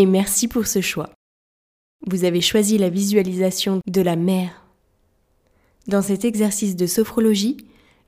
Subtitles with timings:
[0.00, 1.10] Et merci pour ce choix.
[2.06, 4.64] Vous avez choisi la visualisation de la mer.
[5.88, 7.58] Dans cet exercice de sophrologie,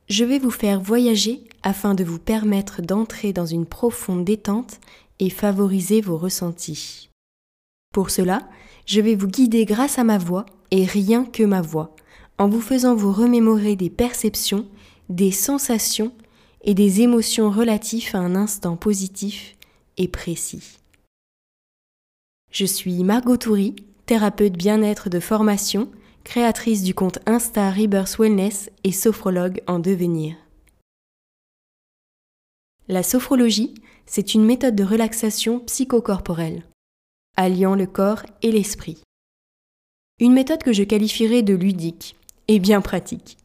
[0.09, 4.80] je vais vous faire voyager afin de vous permettre d'entrer dans une profonde détente
[5.18, 7.10] et favoriser vos ressentis.
[7.93, 8.48] Pour cela,
[8.87, 11.95] je vais vous guider grâce à ma voix et rien que ma voix,
[12.38, 14.66] en vous faisant vous remémorer des perceptions,
[15.10, 16.15] des sensations
[16.62, 19.59] et des émotions relatifs à un instant positif
[19.98, 20.79] et précis.
[22.52, 25.90] Je suis Margot Toury, thérapeute bien-être de formation,
[26.23, 30.37] créatrice du compte Insta Rebirth Wellness et sophrologue en devenir.
[32.88, 33.73] La sophrologie,
[34.04, 36.63] c'est une méthode de relaxation psychocorporelle,
[37.38, 39.02] alliant le corps et l'esprit.
[40.21, 42.16] Une méthode que je qualifierais de ludique
[42.48, 43.38] et bien pratique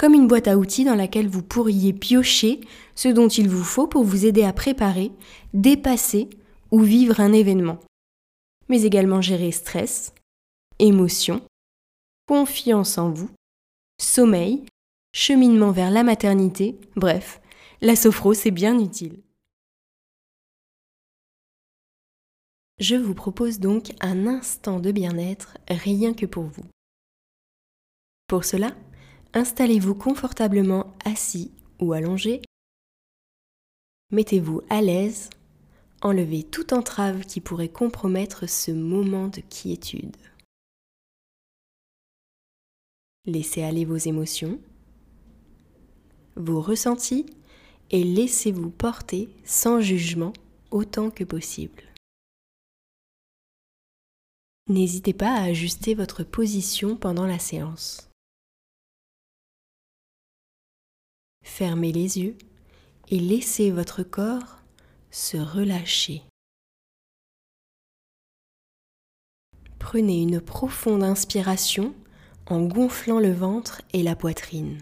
[0.00, 2.60] comme une boîte à outils dans laquelle vous pourriez piocher
[2.96, 5.12] ce dont il vous faut pour vous aider à préparer,
[5.54, 6.28] dépasser
[6.72, 7.78] ou vivre un événement,
[8.68, 10.14] mais également gérer stress,
[10.78, 11.46] émotion,
[12.26, 13.30] confiance en vous,
[14.00, 14.64] sommeil,
[15.12, 17.40] cheminement vers la maternité, bref,
[17.80, 19.22] la sophro c'est bien utile.
[22.78, 26.64] Je vous propose donc un instant de bien-être rien que pour vous.
[28.26, 28.74] Pour cela,
[29.34, 32.42] Installez-vous confortablement assis ou allongé.
[34.10, 35.30] Mettez-vous à l'aise.
[36.04, 40.16] Enlevez toute entrave qui pourrait compromettre ce moment de quiétude.
[43.24, 44.60] Laissez aller vos émotions,
[46.34, 47.24] vos ressentis
[47.90, 50.32] et laissez-vous porter sans jugement
[50.72, 51.84] autant que possible.
[54.68, 58.10] N'hésitez pas à ajuster votre position pendant la séance.
[61.44, 62.36] Fermez les yeux
[63.08, 64.61] et laissez votre corps
[65.12, 66.22] se relâcher.
[69.78, 71.94] Prenez une profonde inspiration
[72.46, 74.80] en gonflant le ventre et la poitrine.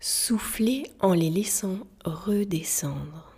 [0.00, 3.30] Soufflez en les laissant redescendre.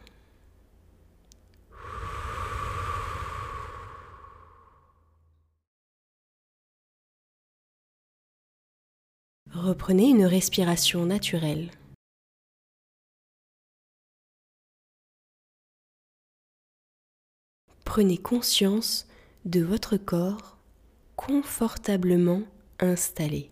[9.52, 11.70] Reprenez une respiration naturelle.
[17.86, 19.06] Prenez conscience
[19.44, 20.58] de votre corps
[21.14, 22.42] confortablement
[22.80, 23.50] installé.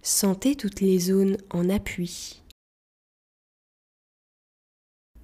[0.00, 2.42] Sentez toutes les zones en appui.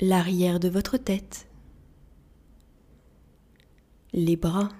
[0.01, 1.49] L'arrière de votre tête,
[4.13, 4.71] les bras,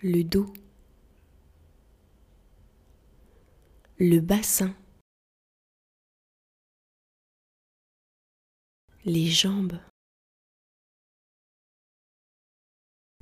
[0.00, 0.50] le dos,
[3.98, 4.74] le bassin,
[9.04, 9.80] les jambes,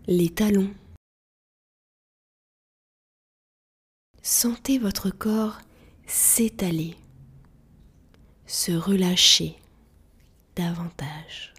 [0.06, 0.74] les talons.
[4.22, 5.60] Sentez votre corps
[6.06, 6.96] s'étaler,
[8.46, 9.56] se relâcher
[10.56, 11.54] davantage.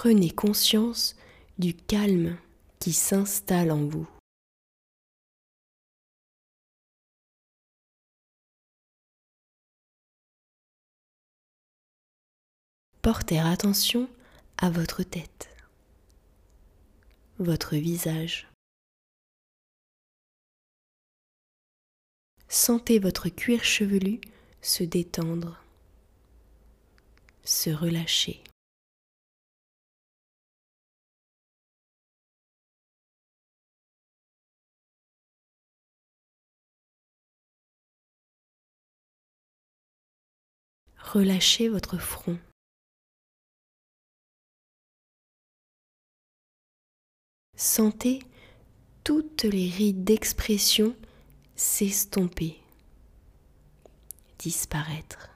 [0.00, 1.14] prenez conscience
[1.58, 2.38] du calme
[2.80, 4.08] qui s'installe en vous.
[13.02, 14.10] Portez attention
[14.58, 15.48] à votre tête,
[17.38, 18.48] votre visage.
[22.48, 24.20] Sentez votre cuir chevelu
[24.60, 25.62] se détendre,
[27.44, 28.42] se relâcher.
[41.12, 42.38] Relâchez votre front.
[47.56, 48.20] Sentez
[49.04, 50.96] toutes les rides d'expression
[51.56, 52.58] s'estomper,
[54.38, 55.30] disparaître.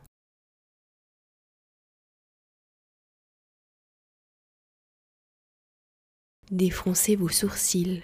[6.50, 8.02] Défroncez vos sourcils.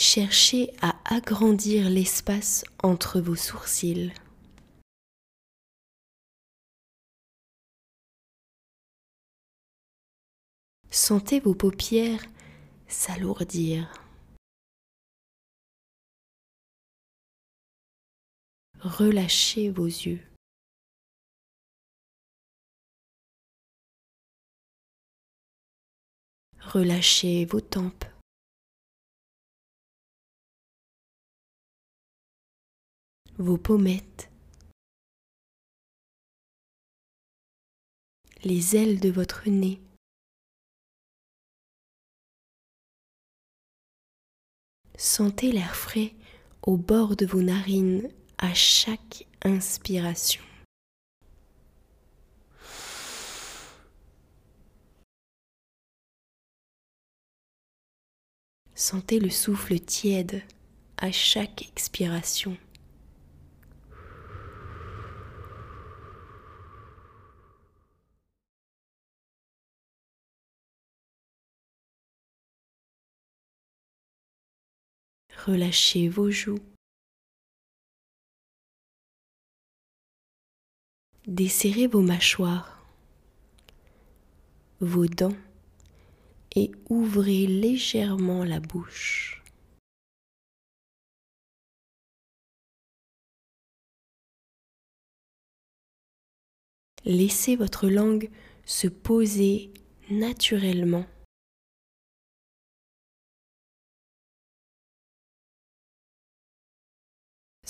[0.00, 4.12] cherchez à agrandir l'espace entre vos sourcils.
[10.90, 12.24] Sentez vos paupières
[12.88, 13.92] s'alourdir.
[18.80, 20.26] Relâchez vos yeux.
[26.60, 28.06] Relâchez vos tempes.
[33.42, 34.30] Vos pommettes.
[38.44, 39.80] Les ailes de votre nez.
[44.98, 46.14] Sentez l'air frais
[46.60, 50.44] au bord de vos narines à chaque inspiration.
[58.74, 60.42] Sentez le souffle tiède
[60.98, 62.58] à chaque expiration.
[75.46, 76.58] Relâchez vos joues.
[81.26, 82.84] Desserrez vos mâchoires,
[84.80, 85.36] vos dents
[86.54, 89.42] et ouvrez légèrement la bouche.
[97.04, 98.28] Laissez votre langue
[98.66, 99.72] se poser
[100.10, 101.06] naturellement.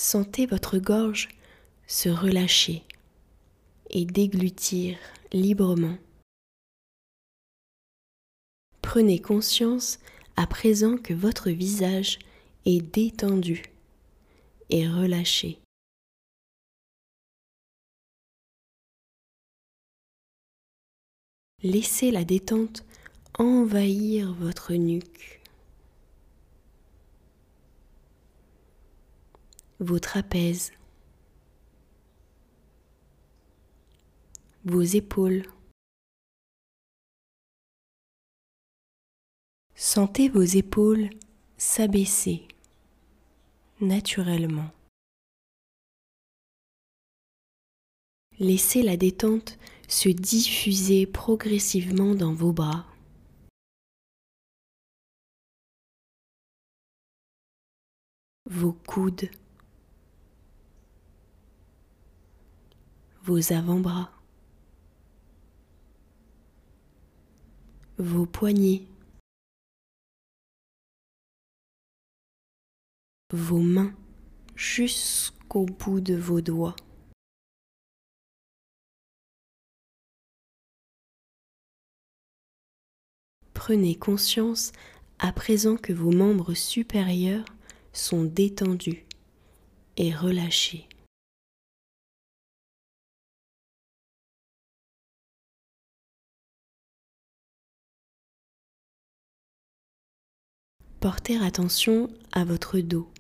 [0.03, 1.29] Sentez votre gorge
[1.87, 2.85] se relâcher
[3.91, 4.97] et déglutir
[5.31, 5.99] librement.
[8.81, 9.99] Prenez conscience
[10.37, 12.19] à présent que votre visage
[12.65, 13.63] est détendu
[14.71, 15.59] et relâché.
[21.63, 22.87] Laissez la détente
[23.39, 25.40] envahir votre nuque,
[29.81, 30.73] vos trapèzes,
[34.65, 35.43] vos épaules.
[39.75, 41.09] Sentez vos épaules
[41.57, 42.47] s'abaisser
[43.81, 44.71] naturellement.
[48.39, 52.87] Laissez la détente se diffuser progressivement dans vos bras.
[58.47, 59.31] Vos coudes,
[63.23, 64.11] vos avant-bras,
[67.99, 68.83] vos poignets,
[73.33, 73.95] vos mains
[74.57, 76.77] jusqu'au bout de vos doigts.
[83.55, 84.73] Prenez conscience
[85.19, 87.45] à présent que vos membres supérieurs
[87.93, 89.05] sont détendus
[89.99, 90.89] et relâchés.
[101.01, 103.11] Portez attention à votre dos.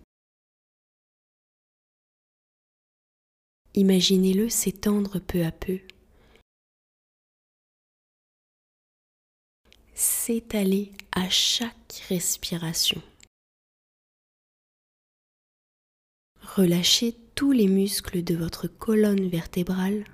[3.73, 5.81] Imaginez-le s'étendre peu à peu,
[9.95, 13.01] s'étaler à chaque respiration.
[16.43, 20.05] Relâchez tous les muscles de votre colonne vertébrale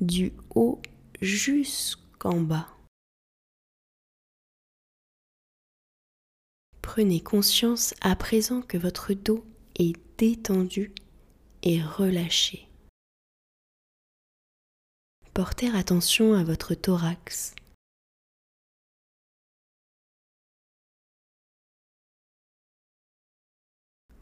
[0.00, 0.82] du haut
[1.20, 2.66] jusqu'en bas.
[6.82, 9.44] Prenez conscience à présent que votre dos
[9.76, 10.92] est détendu
[11.62, 12.68] et relâchez.
[15.32, 17.54] Portez attention à votre thorax.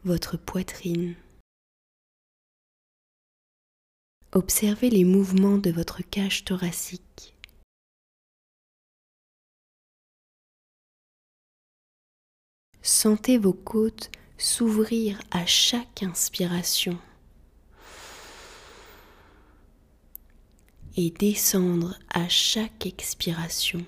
[0.05, 1.15] Votre poitrine.
[4.31, 7.35] Observez les mouvements de votre cage thoracique.
[12.81, 16.97] Sentez vos côtes s'ouvrir à chaque inspiration.
[20.97, 23.85] et descendre à chaque expiration.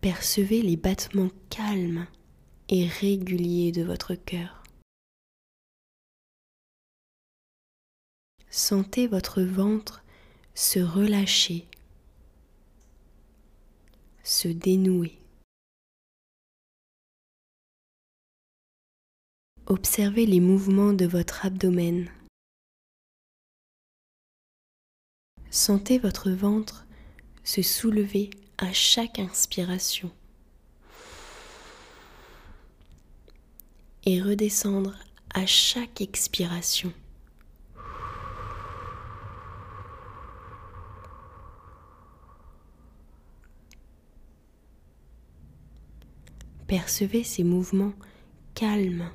[0.00, 2.06] Percevez les battements calmes
[2.68, 4.63] et réguliers de votre cœur.
[8.56, 10.04] Sentez votre ventre
[10.54, 11.66] se relâcher
[14.22, 15.18] se dénouer.
[19.66, 22.08] Observez les mouvements de votre abdomen.
[25.50, 26.86] Sentez votre ventre
[27.42, 30.12] se soulever à chaque inspiration
[34.04, 34.96] et redescendre
[35.34, 36.92] à chaque expiration.
[46.76, 47.94] Percevez ces mouvements
[48.56, 49.12] calmes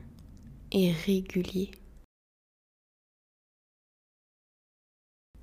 [0.72, 1.72] et réguliers.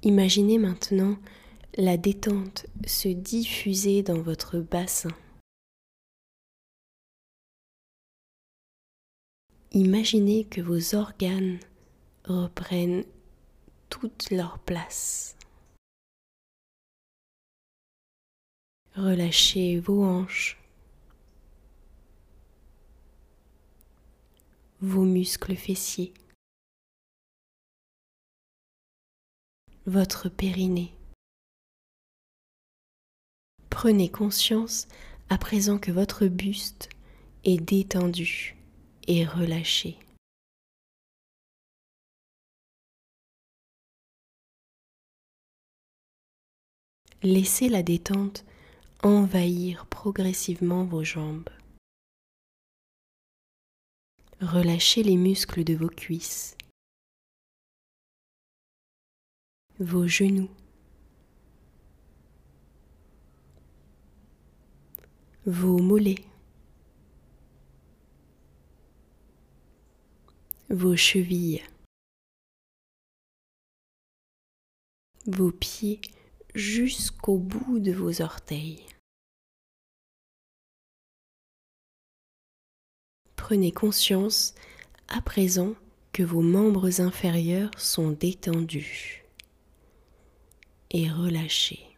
[0.02, 1.18] Imaginez maintenant
[1.76, 5.10] la détente se diffuser dans votre bassin.
[9.72, 11.60] Imaginez que vos organes
[12.24, 13.04] reprennent
[13.90, 15.36] toute leur place.
[18.94, 20.56] Relâchez vos hanches,
[24.80, 26.12] vos muscles fessiers,
[29.86, 30.92] votre périnée.
[33.70, 34.88] Prenez conscience
[35.28, 36.88] à présent que votre buste
[37.44, 38.56] est détendu
[39.06, 39.98] et relâché.
[47.22, 48.44] Laissez la détente
[49.02, 51.48] envahir progressivement vos jambes.
[54.42, 56.58] Relâchez les muscles de vos cuisses,
[59.78, 60.50] vos genoux,
[65.46, 66.26] vos mollets,
[70.68, 71.64] vos chevilles,
[75.26, 76.02] vos pieds
[76.54, 78.95] jusqu'au bout de vos orteils.
[83.48, 84.56] Prenez conscience
[85.06, 85.76] à présent
[86.12, 89.24] que vos membres inférieurs sont détendus
[90.90, 91.96] et relâchés.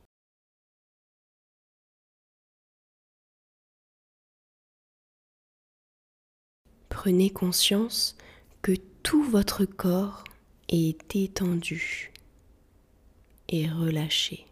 [6.91, 8.15] Prenez conscience
[8.61, 10.25] que tout votre corps
[10.69, 12.13] est détendu
[13.49, 14.48] et relâché.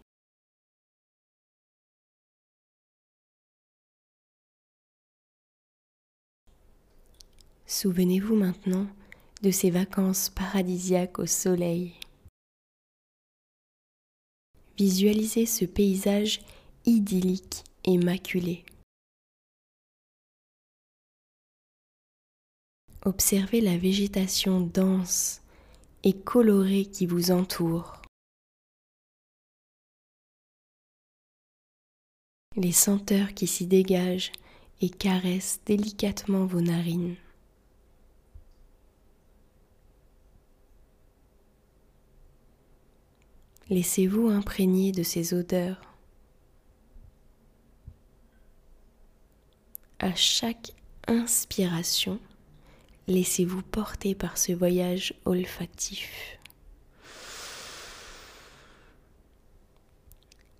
[7.69, 8.87] Souvenez-vous maintenant
[9.41, 11.93] de ces vacances paradisiaques au soleil.
[14.77, 16.39] Visualisez ce paysage
[16.85, 18.63] idyllique et maculé.
[23.03, 25.41] Observez la végétation dense
[26.03, 28.01] et colorée qui vous entoure.
[32.55, 34.31] Les senteurs qui s'y dégagent
[34.79, 37.17] et caressent délicatement vos narines.
[43.69, 45.81] Laissez-vous imprégner de ces odeurs.
[49.99, 50.71] À chaque
[51.07, 52.19] inspiration,
[53.07, 56.37] laissez-vous porter par ce voyage olfactif.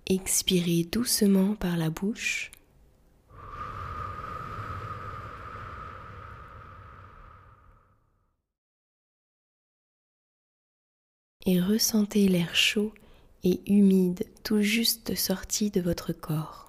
[0.06, 2.50] Expirez doucement par la bouche.
[11.50, 12.92] Et ressentez l'air chaud
[13.42, 16.66] et humide tout juste sorti de votre corps.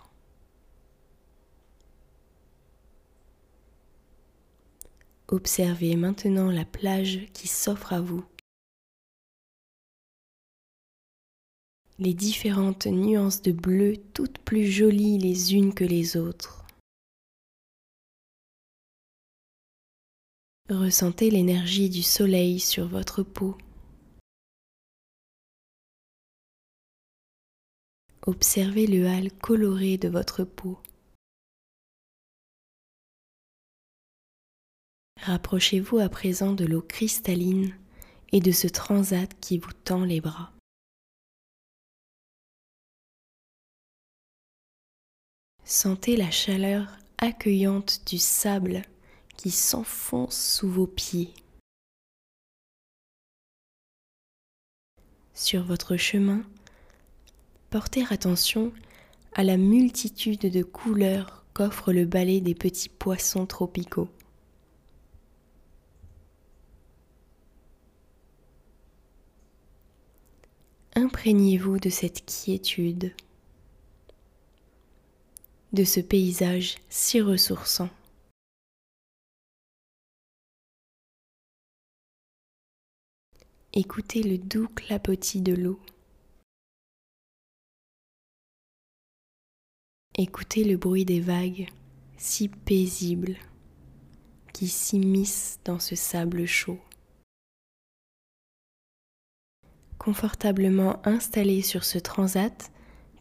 [5.27, 8.23] Observez maintenant la plage qui s'offre à vous.
[11.97, 16.65] Les différentes nuances de bleu, toutes plus jolies les unes que les autres.
[20.69, 23.57] Ressentez l'énergie du soleil sur votre peau.
[28.25, 30.79] Observez le hâle coloré de votre peau.
[35.21, 37.75] Rapprochez-vous à présent de l'eau cristalline
[38.31, 40.51] et de ce transat qui vous tend les bras.
[45.63, 46.87] Sentez la chaleur
[47.19, 48.81] accueillante du sable
[49.37, 51.33] qui s'enfonce sous vos pieds.
[55.33, 56.43] Sur votre chemin,
[57.69, 58.73] porter attention
[59.33, 64.09] à la multitude de couleurs qu'offre le balai des petits poissons tropicaux.
[70.95, 73.13] Imprégnez-vous de cette quiétude,
[75.71, 77.89] de ce paysage si ressourçant.
[83.73, 85.79] Écoutez le doux clapotis de l'eau.
[90.21, 91.69] Écoutez le bruit des vagues,
[92.17, 93.37] si paisible,
[94.51, 96.77] qui s'immiscent dans ce sable chaud.
[99.97, 102.69] Confortablement installé sur ce transat,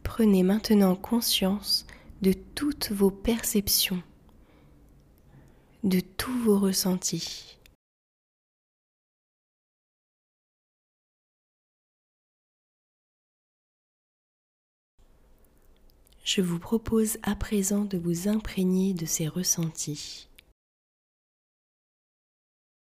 [0.02, 1.86] prenez maintenant conscience
[2.22, 4.02] de toutes vos perceptions,
[5.84, 7.57] de tous vos ressentis.
[16.28, 20.28] Je vous propose à présent de vous imprégner de ces ressentis.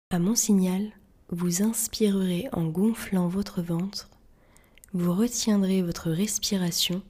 [0.09, 0.91] À mon signal,
[1.29, 4.09] vous inspirerez en gonflant votre ventre,
[4.91, 7.03] vous retiendrez votre respiration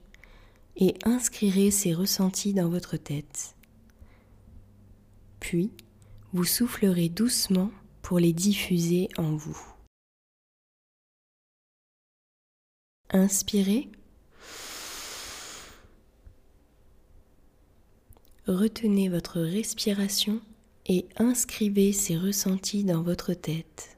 [0.76, 3.56] et inscrirez ces ressentis dans votre tête.
[5.40, 5.72] Puis,
[6.34, 7.70] vous soufflerez doucement
[8.02, 9.58] pour les diffuser en vous.
[13.08, 13.90] Inspirez
[18.48, 20.40] retenez votre respiration
[20.86, 23.96] et inscrivez ces ressentis dans votre tête.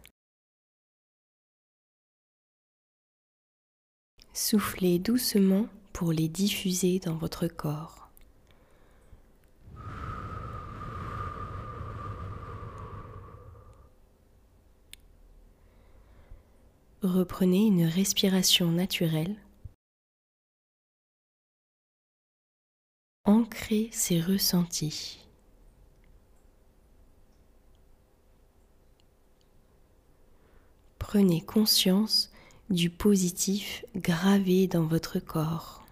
[4.32, 8.08] Soufflez doucement pour les diffuser dans votre corps.
[17.02, 19.36] Reprenez une respiration naturelle
[23.30, 25.18] ancrer ses ressentis.
[30.98, 32.32] Prenez conscience
[32.70, 35.84] du positif gravé dans votre corps.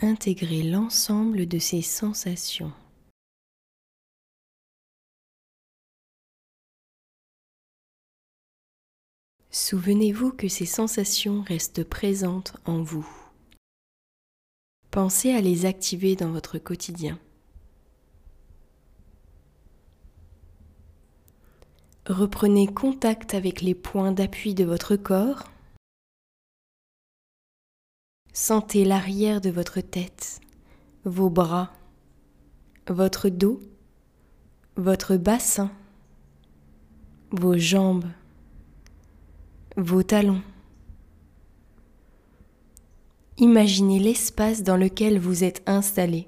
[0.00, 2.72] Intégrez l'ensemble de ces sensations.
[9.50, 13.08] Souvenez-vous que ces sensations restent présentes en vous.
[14.90, 17.18] Pensez à les activer dans votre quotidien.
[22.06, 25.44] Reprenez contact avec les points d'appui de votre corps.
[28.32, 30.40] Sentez l'arrière de votre tête,
[31.04, 31.72] vos bras,
[32.88, 33.60] votre dos,
[34.76, 35.70] votre bassin,
[37.30, 38.06] vos jambes,
[39.76, 40.42] vos talons.
[43.36, 46.26] Imaginez l'espace dans lequel vous êtes installé.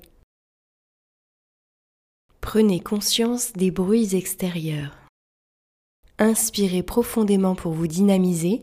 [2.40, 4.96] Prenez conscience des bruits extérieurs.
[6.18, 8.62] Inspirez profondément pour vous dynamiser.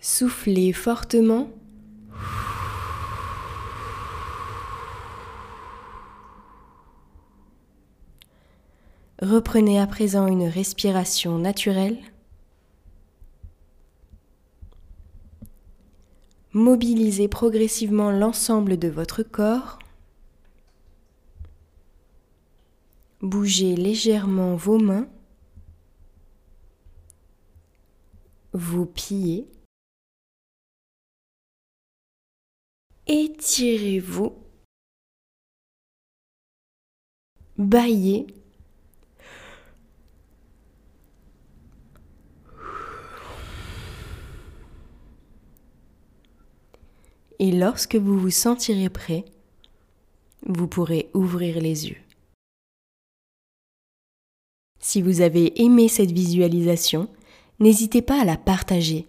[0.00, 1.50] Soufflez fortement
[9.22, 11.98] Reprenez à présent une respiration naturelle.
[16.52, 19.78] Mobilisez progressivement l'ensemble de votre corps.
[23.22, 25.08] Bougez légèrement vos mains,
[28.52, 29.48] vos pieds.
[33.06, 34.34] Étirez-vous.
[37.56, 38.26] Baillez
[47.38, 49.24] et lorsque vous vous sentirez prêt,
[50.46, 51.96] vous pourrez ouvrir les yeux.
[54.80, 57.08] Si vous avez aimé cette visualisation,
[57.58, 59.06] n'hésitez pas à la partager,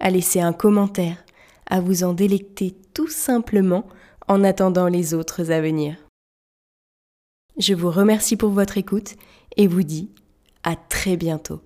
[0.00, 1.24] à laisser un commentaire,
[1.66, 3.86] à vous en délecter tout simplement
[4.26, 5.96] en attendant les autres à venir.
[7.58, 9.16] Je vous remercie pour votre écoute
[9.56, 10.10] et vous dis
[10.62, 11.60] à très bientôt.